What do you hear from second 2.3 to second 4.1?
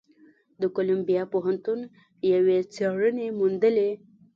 یوې څېړنې موندلې،